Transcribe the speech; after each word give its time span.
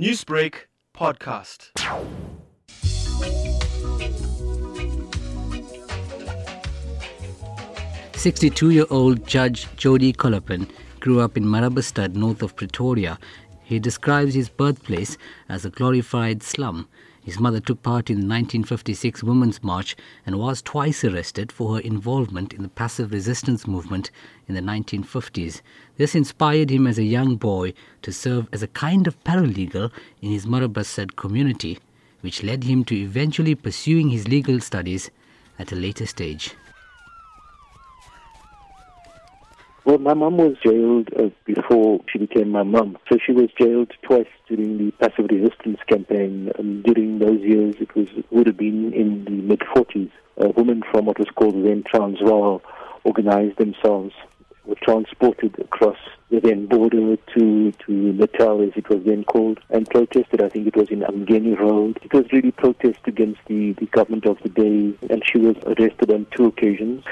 Newsbreak 0.00 0.54
podcast. 0.96 1.68
Sixty-two-year-old 8.16 9.26
Judge 9.26 9.68
Jody 9.76 10.14
Kollapen 10.14 10.70
grew 11.00 11.20
up 11.20 11.36
in 11.36 11.44
Marabastad, 11.44 12.14
north 12.14 12.40
of 12.40 12.56
Pretoria. 12.56 13.18
He 13.62 13.78
describes 13.78 14.32
his 14.32 14.48
birthplace 14.48 15.18
as 15.50 15.66
a 15.66 15.70
glorified 15.70 16.42
slum. 16.42 16.88
His 17.22 17.38
mother 17.38 17.60
took 17.60 17.82
part 17.82 18.10
in 18.10 18.16
the 18.16 18.26
1956 18.26 19.22
Women's 19.22 19.62
March 19.62 19.94
and 20.26 20.40
was 20.40 20.60
twice 20.60 21.04
arrested 21.04 21.52
for 21.52 21.76
her 21.76 21.80
involvement 21.80 22.52
in 22.52 22.62
the 22.62 22.68
passive 22.68 23.12
resistance 23.12 23.64
movement 23.64 24.10
in 24.48 24.56
the 24.56 24.60
1950s. 24.60 25.60
This 25.96 26.16
inspired 26.16 26.70
him 26.70 26.84
as 26.84 26.98
a 26.98 27.04
young 27.04 27.36
boy 27.36 27.74
to 28.02 28.12
serve 28.12 28.48
as 28.52 28.62
a 28.62 28.68
kind 28.68 29.06
of 29.06 29.22
paralegal 29.22 29.92
in 30.20 30.32
his 30.32 30.46
Marabastad 30.46 31.14
community, 31.14 31.78
which 32.22 32.42
led 32.42 32.64
him 32.64 32.84
to 32.86 32.96
eventually 32.96 33.54
pursuing 33.54 34.08
his 34.08 34.26
legal 34.26 34.58
studies 34.58 35.08
at 35.60 35.70
a 35.70 35.76
later 35.76 36.06
stage. 36.06 36.56
Well, 39.84 39.98
my 39.98 40.14
mum 40.14 40.36
was 40.36 40.56
jailed 40.64 41.08
uh, 41.18 41.30
before 41.44 42.00
she 42.08 42.18
became 42.18 42.50
my 42.50 42.62
mum. 42.62 42.98
So 43.10 43.18
she 43.24 43.32
was 43.32 43.48
jailed 43.58 43.90
twice 44.02 44.28
during 44.46 44.78
the 44.78 44.92
passive 44.92 45.26
resistance 45.28 45.80
campaign. 45.88 46.52
And 46.56 46.84
during 46.84 47.18
those 47.18 47.40
years, 47.40 47.74
it 47.80 47.92
was 47.96 48.06
would 48.30 48.46
have 48.46 48.56
been 48.56 48.92
in 48.92 49.24
the 49.24 49.30
mid 49.30 49.60
40s. 49.60 50.10
Uh, 50.40 50.48
women 50.56 50.82
from 50.90 51.06
what 51.06 51.18
was 51.18 51.28
called 51.34 51.54
then 51.54 51.82
Transvaal 51.82 52.62
organized 53.04 53.58
themselves, 53.58 54.14
were 54.64 54.76
transported 54.82 55.58
across 55.58 55.98
the 56.30 56.40
then 56.40 56.66
border 56.66 57.16
to, 57.16 57.72
to 57.72 57.92
Natal, 57.92 58.62
as 58.62 58.72
it 58.76 58.88
was 58.88 59.02
then 59.04 59.24
called, 59.24 59.60
and 59.70 59.88
protested. 59.88 60.42
I 60.42 60.48
think 60.48 60.66
it 60.66 60.76
was 60.76 60.90
in 60.90 61.00
Umgeni 61.00 61.58
Road. 61.58 61.98
It 62.02 62.12
was 62.12 62.24
really 62.32 62.52
protest 62.52 63.00
against 63.06 63.40
the, 63.46 63.72
the 63.72 63.86
government 63.86 64.26
of 64.26 64.38
the 64.42 64.48
day, 64.48 64.94
and 65.10 65.22
she 65.24 65.38
was 65.38 65.56
arrested 65.66 66.10
on 66.10 66.26
two 66.36 66.46
occasions. 66.46 67.04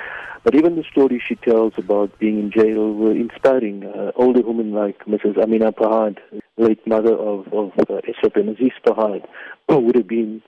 But 0.42 0.54
even 0.54 0.76
the 0.76 0.84
stories 0.90 1.20
she 1.26 1.34
tells 1.34 1.74
about 1.76 2.18
being 2.18 2.38
in 2.38 2.50
jail 2.50 2.94
were 2.94 3.12
inspiring. 3.12 3.84
Uh, 3.84 4.12
older 4.16 4.40
women 4.40 4.72
like 4.72 5.04
Mrs. 5.04 5.36
Amina 5.36 5.72
Pahad, 5.72 6.16
late 6.56 6.86
mother 6.86 7.12
of, 7.12 7.46
of 7.52 7.72
uh, 7.78 8.00
Essop 8.08 8.36
Aziz 8.36 8.72
Pahad, 8.86 9.26
would 9.68 9.96
have 9.96 10.08
been 10.08 10.42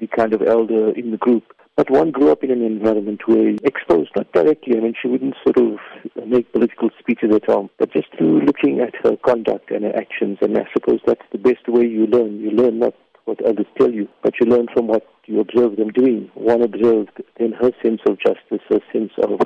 the 0.00 0.08
kind 0.08 0.34
of 0.34 0.42
elder 0.42 0.90
in 0.90 1.12
the 1.12 1.16
group. 1.16 1.44
But 1.78 1.92
one 1.92 2.10
grew 2.10 2.32
up 2.32 2.42
in 2.42 2.50
an 2.50 2.60
environment 2.60 3.20
where 3.26 3.54
exposed, 3.62 4.10
not 4.16 4.32
directly, 4.32 4.76
I 4.76 4.80
mean, 4.80 4.94
she 5.00 5.06
wouldn't 5.06 5.36
sort 5.44 5.58
of 5.58 5.78
make 6.26 6.52
political 6.52 6.90
speeches 6.98 7.32
at 7.32 7.44
home, 7.44 7.70
but 7.78 7.92
just 7.92 8.08
through 8.18 8.40
looking 8.40 8.80
at 8.80 8.96
her 9.04 9.16
conduct 9.18 9.70
and 9.70 9.84
her 9.84 9.94
actions. 9.96 10.38
And 10.40 10.58
I 10.58 10.66
suppose 10.72 10.98
that's 11.06 11.22
the 11.30 11.38
best 11.38 11.68
way 11.68 11.86
you 11.86 12.08
learn. 12.08 12.40
You 12.40 12.50
learn 12.50 12.80
not 12.80 12.94
what 13.26 13.40
others 13.46 13.66
tell 13.78 13.92
you, 13.92 14.08
but 14.24 14.34
you 14.40 14.46
learn 14.46 14.66
from 14.74 14.88
what 14.88 15.06
you 15.26 15.38
observe 15.38 15.76
them 15.76 15.90
doing. 15.90 16.28
One 16.34 16.62
observed 16.62 17.22
then 17.38 17.52
her 17.52 17.70
sense 17.80 18.00
of 18.08 18.18
justice, 18.18 18.66
her 18.70 18.80
sense 18.92 19.12
of 19.22 19.38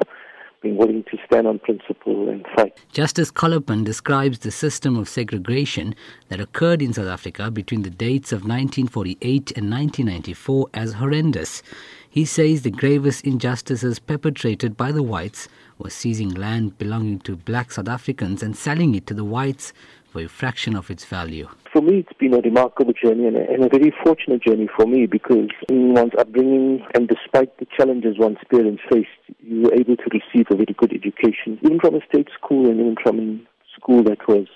being 0.62 0.76
willing 0.76 1.02
to 1.04 1.18
stand 1.26 1.46
on 1.46 1.58
principle 1.58 2.28
and 2.28 2.46
fight. 2.56 2.78
Justice 2.92 3.30
Kollapen 3.30 3.84
describes 3.84 4.38
the 4.38 4.50
system 4.50 4.96
of 4.96 5.08
segregation 5.08 5.94
that 6.28 6.40
occurred 6.40 6.80
in 6.80 6.92
South 6.92 7.08
Africa 7.08 7.50
between 7.50 7.82
the 7.82 7.90
dates 7.90 8.32
of 8.32 8.42
1948 8.42 9.52
and 9.56 9.70
1994 9.70 10.68
as 10.74 10.94
horrendous. 10.94 11.62
He 12.08 12.24
says 12.24 12.62
the 12.62 12.70
gravest 12.70 13.24
injustices 13.24 13.98
perpetrated 13.98 14.76
by 14.76 14.92
the 14.92 15.02
whites 15.02 15.48
were 15.78 15.90
seizing 15.90 16.30
land 16.30 16.78
belonging 16.78 17.18
to 17.20 17.36
black 17.36 17.72
South 17.72 17.88
Africans 17.88 18.42
and 18.42 18.56
selling 18.56 18.94
it 18.94 19.06
to 19.06 19.14
the 19.14 19.24
whites 19.24 19.72
for 20.12 20.20
a 20.20 20.28
fraction 20.28 20.76
of 20.76 20.90
its 20.90 21.04
value. 21.06 21.48
For 21.72 21.80
me, 21.80 22.00
it's 22.00 22.18
been 22.18 22.34
a 22.34 22.40
remarkable 22.40 22.92
journey 22.92 23.26
and 23.26 23.36
a, 23.36 23.48
and 23.50 23.64
a 23.64 23.68
very 23.68 23.92
fortunate 24.04 24.42
journey 24.42 24.68
for 24.76 24.86
me 24.86 25.06
because 25.06 25.48
in 25.70 25.94
one's 25.94 26.12
upbringing 26.18 26.84
and 26.94 27.08
despite 27.08 27.58
the 27.58 27.66
challenges 27.74 28.18
one's 28.18 28.36
parents 28.50 28.82
faced, 28.90 29.08
you 29.40 29.62
were 29.62 29.74
able 29.74 29.96
to 29.96 30.08
receive 30.12 30.46
a 30.50 30.54
very 30.54 30.74
good 30.76 30.92
education, 30.92 31.58
even 31.62 31.80
from 31.80 31.94
a 31.94 32.04
state 32.06 32.28
school 32.38 32.68
and 32.68 32.78
even 32.78 32.96
from 33.02 33.18
a 33.18 33.80
school 33.80 34.02
that 34.02 34.28
was 34.28 34.46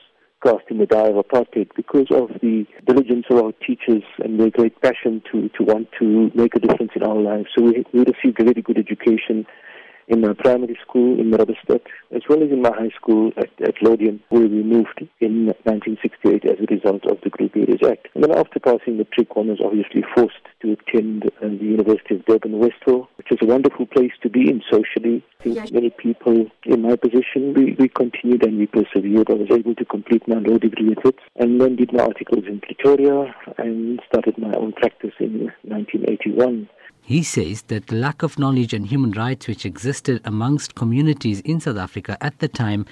cast 0.44 0.64
in 0.68 0.78
the 0.78 0.86
dye 0.86 1.08
of 1.08 1.16
apartheid 1.16 1.68
because 1.74 2.06
of 2.10 2.28
the 2.42 2.66
diligence 2.86 3.24
of 3.30 3.38
our 3.38 3.52
teachers 3.66 4.02
and 4.18 4.38
their 4.38 4.50
great 4.50 4.78
passion 4.82 5.22
to, 5.32 5.48
to 5.56 5.64
want 5.64 5.88
to 5.98 6.30
make 6.34 6.54
a 6.54 6.60
difference 6.60 6.92
in 6.94 7.02
our 7.02 7.16
lives. 7.16 7.48
So 7.56 7.64
we, 7.64 7.84
we 7.92 8.00
received 8.00 8.40
a 8.40 8.44
very 8.44 8.60
good 8.60 8.78
education 8.78 9.45
in 10.08 10.20
my 10.20 10.32
primary 10.34 10.78
school 10.82 11.18
in 11.18 11.30
Marabastad, 11.30 11.80
as 12.14 12.22
well 12.28 12.42
as 12.42 12.50
in 12.50 12.62
my 12.62 12.70
high 12.70 12.94
school 12.96 13.32
at, 13.36 13.50
at 13.60 13.74
Laudium, 13.82 14.20
where 14.28 14.46
we 14.46 14.62
moved 14.62 15.06
in 15.20 15.46
1968 15.64 16.44
as 16.44 16.58
a 16.60 16.74
result 16.74 17.04
of 17.06 17.18
the 17.22 17.30
Group 17.30 17.56
Areas 17.56 17.80
Act. 17.84 18.08
And 18.14 18.22
then 18.24 18.36
after 18.36 18.60
passing 18.60 18.98
matric, 18.98 19.34
one 19.34 19.48
was 19.48 19.60
obviously 19.64 20.04
forced 20.14 20.46
to 20.62 20.72
attend 20.72 21.26
uh, 21.26 21.48
the 21.48 21.64
University 21.64 22.16
of 22.16 22.24
Durban 22.24 22.58
Westville, 22.58 23.08
which 23.18 23.30
is 23.30 23.38
a 23.42 23.46
wonderful 23.46 23.86
place 23.86 24.12
to 24.22 24.30
be 24.30 24.48
in 24.48 24.62
socially. 24.70 25.24
I 25.40 25.42
think 25.42 25.56
yes. 25.56 25.72
many 25.72 25.90
people 25.90 26.46
in 26.64 26.82
my 26.82 26.96
position, 26.96 27.54
we, 27.54 27.76
we 27.78 27.88
continued 27.88 28.44
and 28.44 28.58
we 28.58 28.66
persevered. 28.66 29.30
I 29.30 29.34
was 29.34 29.50
able 29.50 29.74
to 29.74 29.84
complete 29.84 30.26
my 30.28 30.38
law 30.38 30.58
degree 30.58 30.90
with 30.90 31.04
it, 31.04 31.18
and 31.36 31.60
then 31.60 31.76
did 31.76 31.92
my 31.92 32.04
articles 32.04 32.44
in 32.46 32.60
Pretoria 32.60 33.34
and 33.58 34.00
started 34.08 34.38
my 34.38 34.52
own 34.54 34.72
practice 34.72 35.14
in 35.18 35.52
1981. 35.62 36.68
He 37.06 37.22
says 37.22 37.62
that 37.68 37.86
the 37.86 37.94
lack 37.94 38.24
of 38.24 38.36
knowledge 38.36 38.74
on 38.74 38.82
human 38.82 39.12
rights 39.12 39.46
which 39.46 39.64
existed 39.64 40.20
amongst 40.24 40.74
communities 40.74 41.40
in 41.42 41.60
South 41.60 41.76
Africa 41.76 42.18
at 42.20 42.40
the 42.40 42.48
time 42.48 42.84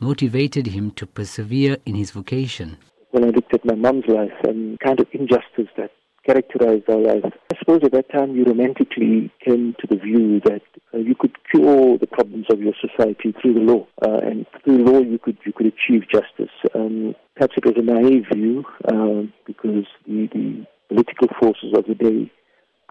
motivated 0.00 0.66
him 0.66 0.90
to 0.96 1.06
persevere 1.06 1.76
in 1.86 1.94
his 1.94 2.10
vocation. 2.10 2.78
When 3.12 3.22
I 3.22 3.28
looked 3.28 3.54
at 3.54 3.64
my 3.64 3.76
mum's 3.76 4.06
life 4.08 4.34
and 4.42 4.76
kind 4.80 4.98
of 4.98 5.06
injustice 5.12 5.70
that 5.76 5.92
characterized 6.26 6.90
our 6.90 6.98
life, 6.98 7.32
I 7.52 7.56
suppose 7.60 7.82
at 7.84 7.92
that 7.92 8.10
time 8.10 8.34
you 8.34 8.42
romantically 8.42 9.30
came 9.44 9.76
to 9.78 9.86
the 9.86 9.98
view 9.98 10.40
that 10.46 10.62
uh, 10.92 10.98
you 10.98 11.14
could 11.14 11.36
cure 11.48 11.96
the 11.96 12.08
problems 12.08 12.46
of 12.50 12.60
your 12.60 12.74
society 12.80 13.32
through 13.40 13.54
the 13.54 13.60
law, 13.60 13.86
uh, 14.02 14.18
and 14.26 14.46
through 14.64 14.78
the 14.78 14.90
law 14.90 14.98
you 14.98 15.20
could 15.20 15.38
you 15.46 15.52
could 15.52 15.66
achieve 15.66 16.08
justice. 16.10 16.54
Um, 16.74 17.14
perhaps 17.36 17.54
it 17.56 17.64
was 17.64 17.76
a 17.76 17.82
naive 17.82 18.24
view 18.34 18.64
uh, 18.88 19.30
because 19.46 19.86
the, 20.08 20.26
the 20.34 20.66
political 20.88 21.28
forces 21.40 21.72
of 21.72 21.84
the 21.86 21.94
day 21.94 22.32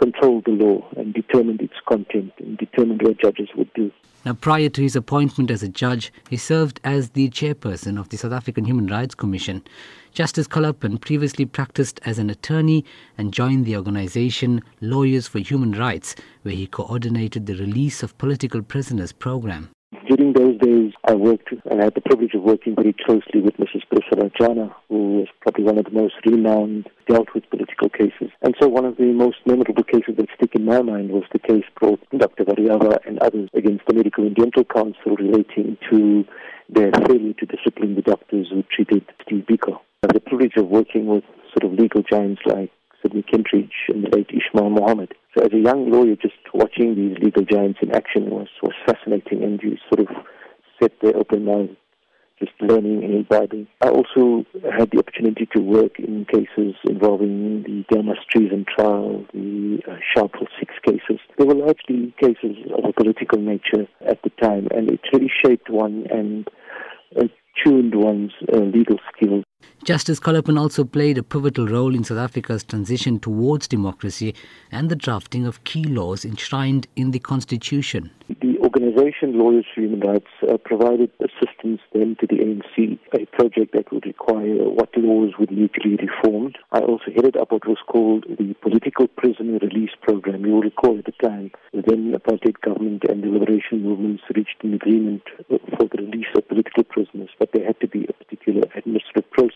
controlled 0.01 0.45
the 0.45 0.51
law 0.51 0.87
and 0.97 1.13
determined 1.13 1.61
its 1.61 1.73
content 1.87 2.31
and 2.39 2.57
determined 2.57 3.01
what 3.01 3.19
judges 3.19 3.49
would 3.55 3.71
do. 3.73 3.91
Now, 4.25 4.33
prior 4.33 4.67
to 4.69 4.81
his 4.81 4.95
appointment 4.95 5.49
as 5.49 5.63
a 5.63 5.69
judge, 5.69 6.11
he 6.29 6.35
served 6.35 6.81
as 6.83 7.11
the 7.11 7.29
chairperson 7.29 7.97
of 7.97 8.09
the 8.09 8.17
South 8.17 8.33
African 8.33 8.65
Human 8.65 8.87
Rights 8.87 9.15
Commission. 9.15 9.63
Justice 10.13 10.47
Kollapen 10.47 10.99
previously 10.99 11.45
practiced 11.45 12.01
as 12.03 12.19
an 12.19 12.29
attorney 12.29 12.83
and 13.17 13.33
joined 13.33 13.65
the 13.65 13.77
organization 13.77 14.61
Lawyers 14.81 15.27
for 15.27 15.39
Human 15.39 15.71
Rights, 15.71 16.15
where 16.41 16.55
he 16.55 16.67
coordinated 16.67 17.45
the 17.45 17.55
release 17.55 18.03
of 18.03 18.17
political 18.17 18.61
prisoners 18.61 19.13
program. 19.13 19.69
During 20.09 20.33
those 20.33 20.57
days, 20.57 20.93
I 21.07 21.13
worked 21.13 21.53
and 21.69 21.81
I 21.81 21.83
had 21.83 21.93
the 21.93 22.01
privilege 22.01 22.33
of 22.33 22.41
working 22.41 22.73
very 22.73 22.95
closely 23.05 23.41
with 23.41 23.57
Mrs. 23.57 23.83
Priscilla 23.91 24.75
who 24.89 25.19
was 25.19 25.27
probably 25.39 25.65
one 25.65 25.77
of 25.77 25.85
the 25.85 25.91
most 25.91 26.15
renowned, 26.25 26.89
dealt 27.07 27.27
with 27.35 27.47
political 27.51 27.89
cases. 27.89 28.31
And 28.41 28.55
so 28.59 28.67
one 28.67 28.85
of 28.85 28.97
the 28.97 29.13
most 29.13 29.37
memorable 29.45 29.83
cases 29.83 30.15
that 30.17 30.25
stick 30.35 30.55
in 30.55 30.65
my 30.65 30.81
mind 30.81 31.11
was 31.11 31.25
the 31.31 31.37
case 31.37 31.63
brought 31.79 31.99
Dr. 32.09 32.43
Veriava 32.43 32.97
and 33.05 33.19
others 33.19 33.49
against 33.53 33.85
the 33.85 33.93
Medical 33.93 34.25
and 34.25 34.35
Dental 34.35 34.63
Council 34.63 35.15
relating 35.15 35.77
to 35.91 36.25
their 36.69 36.89
failure 37.05 37.33
to 37.33 37.45
discipline 37.45 37.93
the 37.93 38.01
doctors 38.01 38.47
who 38.49 38.63
treated 38.63 39.05
Steve 39.21 39.45
Biko. 39.45 39.77
I 40.01 40.07
had 40.07 40.15
the 40.15 40.21
privilege 40.21 40.57
of 40.57 40.69
working 40.69 41.05
with 41.05 41.23
sort 41.53 41.71
of 41.71 41.77
legal 41.77 42.01
giants 42.01 42.41
like 42.47 42.71
Sydney 43.03 43.21
Kentridge 43.21 43.85
and 43.89 44.05
the 44.05 44.17
late 44.17 44.31
Ismail 44.31 44.71
Mahomed. 44.71 45.11
So 45.35 45.43
as 45.43 45.53
a 45.53 45.59
young 45.59 45.91
lawyer, 45.91 46.15
just 46.15 46.35
watching 46.53 46.95
these 46.95 47.17
legal 47.23 47.43
giants 47.43 47.79
in 47.81 47.91
action 47.93 48.29
was, 48.29 48.47
was 48.63 48.73
fascinating 48.85 49.43
and 49.43 49.61
you 49.61 49.77
sort 49.93 50.09
of 50.09 50.15
set 50.81 50.91
their 51.01 51.15
open 51.15 51.45
mind 51.45 51.75
just 52.39 52.53
learning 52.61 53.03
and 53.03 53.13
imbibing. 53.13 53.67
I 53.81 53.89
also 53.89 54.45
had 54.63 54.91
the 54.91 54.99
opportunity 54.99 55.47
to 55.55 55.61
work 55.61 55.99
in 55.99 56.25
cases 56.25 56.75
involving 56.85 57.63
the 57.63 57.83
Delmas 57.93 58.23
treason 58.31 58.65
trial, 58.65 59.25
the 59.33 59.79
uh, 59.87 59.95
Sharpeville 60.15 60.47
Six 60.57 60.73
cases. 60.85 61.19
They 61.37 61.45
were 61.45 61.55
largely 61.55 62.13
cases 62.19 62.57
of 62.77 62.85
a 62.85 62.93
political 62.93 63.39
nature 63.39 63.87
at 64.07 64.21
the 64.23 64.29
time, 64.41 64.67
and 64.71 64.89
it 64.89 65.01
really 65.11 65.31
shaped 65.45 65.69
one 65.69 66.05
and 66.09 66.47
uh, 67.19 67.27
tuned 67.63 67.93
one's 67.95 68.31
uh, 68.53 68.59
legal 68.59 68.97
skills. 69.13 69.43
Justice 69.89 70.19
Kollapen 70.19 70.59
also 70.59 70.83
played 70.83 71.17
a 71.17 71.23
pivotal 71.23 71.65
role 71.65 71.95
in 71.95 72.03
South 72.03 72.19
Africa's 72.19 72.63
transition 72.63 73.17
towards 73.17 73.67
democracy 73.67 74.35
and 74.71 74.87
the 74.87 74.95
drafting 74.95 75.47
of 75.47 75.63
key 75.63 75.83
laws 75.83 76.25
enshrined 76.25 76.85
in 76.95 77.09
the 77.09 77.17
Constitution. 77.17 78.11
The 78.27 78.59
organization 78.59 79.39
Lawyers 79.39 79.65
for 79.73 79.81
Human 79.81 80.01
Rights 80.01 80.29
uh, 80.47 80.57
provided 80.57 81.09
assistance 81.19 81.81
then 81.91 82.15
to 82.19 82.27
the 82.27 82.35
ANC, 82.35 82.99
a 83.13 83.25
project 83.35 83.73
that 83.73 83.91
would 83.91 84.05
require 84.05 84.69
what 84.69 84.95
laws 84.95 85.33
would 85.39 85.49
need 85.49 85.73
to 85.73 85.81
be 85.81 85.95
reformed. 85.95 86.59
I 86.71 86.81
also 86.81 87.05
headed 87.15 87.35
up 87.35 87.51
what 87.51 87.67
was 87.67 87.79
called 87.87 88.25
the 88.29 88.53
Political 88.61 89.07
Prisoner 89.07 89.57
Release 89.57 89.95
Program. 90.03 90.45
You 90.45 90.53
will 90.53 90.61
recall 90.61 90.99
at 90.99 91.05
the 91.05 91.27
time, 91.27 91.49
the 91.73 91.81
then 91.81 92.13
apartheid 92.13 92.61
government 92.61 93.05
and 93.09 93.23
the 93.23 93.29
liberation 93.29 93.81
movements 93.81 94.21
reached 94.35 94.63
an 94.63 94.75
agreement 94.75 95.23
for 95.47 95.87
the 95.89 95.97
release 95.97 96.29
of 96.37 96.47
political 96.47 96.83
prisoners, 96.83 97.29
but 97.39 97.49
there 97.53 97.65
had 97.65 97.79
to 97.79 97.87
be 97.87 98.05
a 98.07 98.13
particular 98.13 98.61
administrative 98.75 99.31
process. 99.31 99.48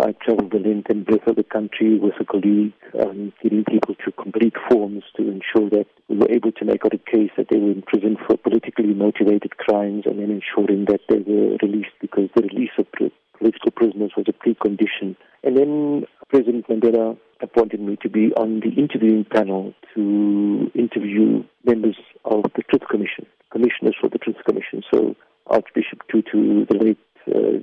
I 0.00 0.12
traveled 0.12 0.52
the 0.52 0.58
length 0.58 0.90
and 0.90 1.04
breadth 1.04 1.26
of 1.26 1.36
the 1.36 1.44
country 1.44 1.98
with 1.98 2.14
a 2.20 2.24
colleague, 2.24 2.72
um, 3.00 3.32
getting 3.42 3.64
people 3.64 3.94
to 4.04 4.12
complete 4.12 4.54
forms 4.70 5.02
to 5.16 5.22
ensure 5.22 5.70
that 5.70 5.86
we 6.08 6.16
were 6.16 6.30
able 6.30 6.52
to 6.52 6.64
make 6.64 6.84
out 6.84 6.94
a 6.94 6.98
case 6.98 7.30
that 7.36 7.48
they 7.50 7.58
were 7.58 7.72
in 7.72 7.82
prison 7.82 8.16
for 8.26 8.36
politically 8.36 8.94
motivated 8.94 9.56
crimes 9.56 10.04
and 10.06 10.18
then 10.18 10.30
ensuring 10.30 10.86
that 10.86 11.00
they 11.08 11.18
were 11.18 11.56
released 11.62 11.94
because 12.00 12.28
the 12.34 12.42
release 12.42 12.70
of 12.78 12.86
political 12.92 13.70
prisoners 13.74 14.12
was 14.16 14.26
a 14.28 14.32
precondition. 14.32 15.16
And 15.42 15.56
then 15.56 16.06
President 16.28 16.68
Mandela 16.68 17.18
appointed 17.40 17.80
me 17.80 17.96
to 18.02 18.08
be 18.08 18.32
on 18.34 18.60
the 18.60 18.70
interviewing 18.70 19.24
panel 19.24 19.74
to 19.94 20.70
interview 20.74 21.42
members 21.64 21.96
of 22.24 22.44
the 22.54 22.62
Truth 22.70 22.88
Commission, 22.88 23.26
commissioners 23.50 23.96
for 24.00 24.08
the 24.08 24.18
Truth 24.18 24.36
Commission. 24.46 24.82
So 24.92 25.16
Archbishop 25.48 26.02
Tutu, 26.10 26.66
the 26.66 26.74
late 26.76 26.98
uh, 27.28 27.62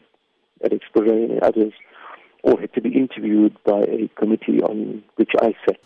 Alex 0.64 0.86
Boraine 0.94 1.32
and 1.32 1.42
others 1.42 1.74
all 2.44 2.58
had 2.58 2.74
to 2.74 2.82
be 2.82 2.90
interviewed 2.90 3.56
by 3.64 3.82
a 3.82 4.10
committee 4.18 4.62
on 4.62 5.04
which 5.16 5.32
I 5.42 5.54
sat. 5.66 5.80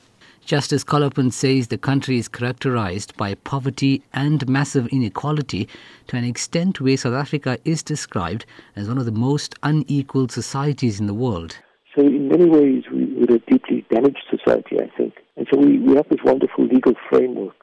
Justice 0.45 0.83
Kollapen 0.83 1.31
says 1.31 1.67
the 1.67 1.77
country 1.77 2.17
is 2.17 2.27
characterized 2.27 3.15
by 3.15 3.33
poverty 3.33 4.03
and 4.13 4.47
massive 4.47 4.87
inequality 4.87 5.69
to 6.07 6.17
an 6.17 6.25
extent 6.25 6.81
where 6.81 6.97
South 6.97 7.13
Africa 7.13 7.57
is 7.63 7.81
described 7.81 8.45
as 8.75 8.89
one 8.89 8.97
of 8.97 9.05
the 9.05 9.11
most 9.11 9.55
unequal 9.63 10.27
societies 10.27 10.99
in 10.99 11.07
the 11.07 11.13
world. 11.13 11.57
So, 11.95 12.01
in 12.01 12.27
many 12.27 12.45
ways, 12.45 12.83
we, 12.91 13.05
we're 13.05 13.37
a 13.37 13.39
deeply 13.39 13.85
damaged 13.89 14.25
society, 14.29 14.81
I 14.81 14.89
think. 14.97 15.13
And 15.37 15.47
so, 15.49 15.57
we, 15.57 15.79
we 15.79 15.95
have 15.95 16.09
this 16.09 16.19
wonderful 16.25 16.65
legal 16.65 16.93
framework 17.09 17.55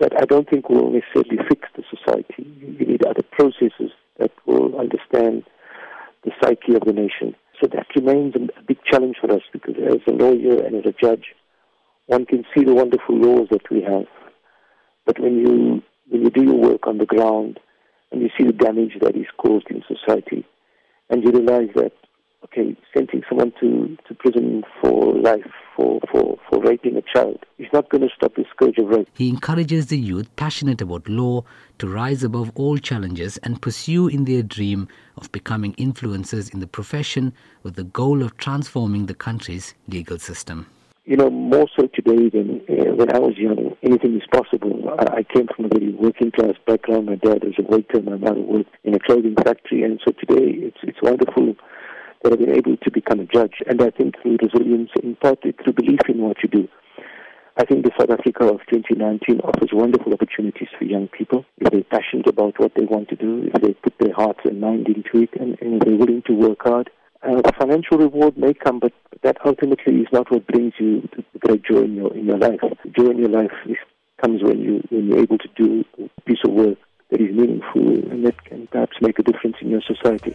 that 0.00 0.12
I 0.20 0.24
don't 0.24 0.48
think 0.48 0.68
will 0.68 0.90
necessarily 0.90 1.38
fix 1.48 1.68
the 1.76 1.84
society. 1.88 2.46
You 2.60 2.86
need 2.86 3.06
other 3.06 3.22
processes 3.22 3.92
that 4.18 4.32
will 4.46 4.78
understand 4.78 5.44
the 6.24 6.32
psyche 6.42 6.74
of 6.74 6.82
the 6.84 6.92
nation. 6.92 7.36
So 7.60 7.68
that 7.68 7.86
remains 7.94 8.34
a 8.34 8.62
big 8.62 8.78
challenge 8.90 9.16
for 9.20 9.32
us 9.32 9.42
because 9.52 9.74
as 9.86 10.00
a 10.06 10.12
lawyer 10.12 10.62
and 10.64 10.76
as 10.76 10.84
a 10.84 10.92
judge, 10.92 11.34
one 12.06 12.26
can 12.26 12.44
see 12.54 12.64
the 12.64 12.74
wonderful 12.74 13.16
laws 13.16 13.48
that 13.50 13.70
we 13.70 13.82
have. 13.82 14.06
But 15.06 15.18
when 15.18 15.38
you 15.38 15.82
when 16.08 16.22
you 16.22 16.30
do 16.30 16.44
your 16.44 16.60
work 16.60 16.86
on 16.86 16.98
the 16.98 17.06
ground 17.06 17.58
and 18.12 18.20
you 18.20 18.28
see 18.38 18.44
the 18.44 18.52
damage 18.52 18.92
that 19.00 19.16
is 19.16 19.26
caused 19.38 19.66
in 19.70 19.82
society, 19.88 20.46
and 21.10 21.24
you 21.24 21.30
realize 21.30 21.70
that 21.74 21.92
okay, 22.44 22.76
sending 22.94 23.22
someone 23.28 23.52
to, 23.60 23.96
to 24.06 24.14
prison 24.14 24.62
for 24.80 25.14
life 25.14 25.50
for, 25.76 26.00
for, 26.10 26.38
for 26.48 26.60
raping 26.62 26.96
a 26.96 27.02
child 27.02 27.44
is 27.58 27.68
not 27.72 27.88
going 27.90 28.02
to 28.02 28.08
stop 28.14 28.34
the 28.34 28.44
scourge 28.50 28.78
of 28.78 28.88
rape. 28.88 29.08
He 29.14 29.28
encourages 29.28 29.86
the 29.86 29.98
youth 29.98 30.34
passionate 30.36 30.80
about 30.80 31.08
law 31.08 31.44
to 31.78 31.86
rise 31.86 32.24
above 32.24 32.50
all 32.54 32.78
challenges 32.78 33.36
and 33.38 33.60
pursue 33.60 34.08
in 34.08 34.24
their 34.24 34.42
dream 34.42 34.88
of 35.16 35.30
becoming 35.32 35.74
influencers 35.74 36.52
in 36.52 36.60
the 36.60 36.66
profession 36.66 37.32
with 37.62 37.74
the 37.76 37.84
goal 37.84 38.22
of 38.22 38.36
transforming 38.38 39.06
the 39.06 39.14
country's 39.14 39.74
legal 39.88 40.18
system. 40.18 40.66
You 41.04 41.16
know, 41.16 41.30
more 41.30 41.68
so 41.78 41.86
today 41.86 42.30
than 42.30 42.60
uh, 42.68 42.92
when 42.94 43.14
I 43.14 43.20
was 43.20 43.36
young, 43.36 43.76
anything 43.84 44.16
is 44.16 44.26
possible. 44.32 44.92
I, 44.98 45.18
I 45.18 45.22
came 45.22 45.46
from 45.54 45.66
a 45.66 45.68
very 45.68 45.92
working 45.92 46.32
class 46.32 46.54
background. 46.66 47.06
My 47.06 47.14
dad 47.14 47.44
was 47.44 47.54
a 47.60 47.62
waiter, 47.62 48.02
my 48.02 48.16
mother 48.16 48.40
worked 48.40 48.74
in 48.82 48.94
a 48.94 48.98
clothing 48.98 49.36
factory, 49.36 49.84
and 49.84 50.00
so 50.04 50.10
today 50.10 50.66
it's 50.66 50.78
it's 50.82 51.00
wonderful 51.00 51.54
that 52.22 52.32
have 52.32 52.40
been 52.40 52.54
able 52.54 52.76
to 52.76 52.90
become 52.90 53.20
a 53.20 53.24
judge. 53.24 53.54
And 53.66 53.80
I 53.82 53.90
think 53.90 54.20
through 54.22 54.38
resilience, 54.42 54.90
in 55.02 55.16
part 55.16 55.42
through 55.42 55.72
belief 55.72 56.00
in 56.08 56.22
what 56.22 56.36
you 56.42 56.48
do. 56.48 56.68
I 57.58 57.64
think 57.64 57.84
the 57.84 57.92
South 57.98 58.10
Africa 58.10 58.44
of 58.44 58.60
2019 58.68 59.40
offers 59.40 59.70
wonderful 59.72 60.12
opportunities 60.12 60.68
for 60.78 60.84
young 60.84 61.08
people 61.08 61.46
if 61.56 61.70
they're 61.70 61.84
passionate 61.84 62.28
about 62.28 62.58
what 62.58 62.72
they 62.76 62.84
want 62.84 63.08
to 63.08 63.16
do, 63.16 63.48
if 63.54 63.62
they 63.62 63.72
put 63.72 63.94
their 63.98 64.12
hearts 64.12 64.40
and 64.44 64.60
mind 64.60 64.88
into 64.88 65.24
it, 65.24 65.30
and, 65.40 65.56
and 65.62 65.80
they're 65.80 65.96
willing 65.96 66.22
to 66.26 66.34
work 66.34 66.58
hard. 66.62 66.90
Uh, 67.22 67.40
the 67.40 67.52
financial 67.58 67.96
reward 67.96 68.36
may 68.36 68.52
come, 68.52 68.78
but 68.78 68.92
that 69.22 69.38
ultimately 69.46 70.00
is 70.00 70.06
not 70.12 70.30
what 70.30 70.46
brings 70.46 70.74
you 70.78 71.08
great 71.40 71.64
joy 71.64 71.80
in 71.80 71.94
your 71.94 72.14
in 72.14 72.26
your 72.26 72.36
life. 72.36 72.60
Joy 72.94 73.10
in 73.10 73.18
your 73.18 73.30
life 73.30 73.50
is, 73.66 73.76
comes 74.22 74.42
when 74.42 74.60
you 74.60 74.82
when 74.90 75.06
you're 75.06 75.20
able 75.20 75.38
to 75.38 75.48
do 75.56 75.82
a 75.98 76.20
piece 76.26 76.44
of 76.44 76.52
work 76.52 76.76
that 77.10 77.20
is 77.20 77.34
meaningful 77.34 77.88
and 78.10 78.26
that 78.26 78.44
can 78.44 78.66
perhaps 78.66 78.96
make 79.00 79.18
a 79.18 79.22
difference 79.22 79.56
in 79.62 79.70
your 79.70 79.82
society. 79.82 80.34